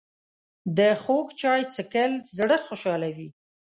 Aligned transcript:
د 0.77 0.79
خوږ 1.01 1.27
چای 1.41 1.61
څښل 1.73 2.11
زړه 2.37 2.57
خوشحالوي 2.67 3.29